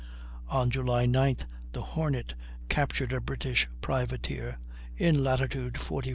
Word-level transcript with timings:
On 0.47 0.71
July 0.71 1.05
9th, 1.05 1.45
the 1.73 1.83
Hornet 1.83 2.33
captured 2.69 3.13
a 3.13 3.21
British 3.21 3.69
privateer, 3.81 4.57
in 4.97 5.23
latitude 5.23 5.75
45° 5.75 5.79
30' 5.97 6.07
N. 6.07 6.09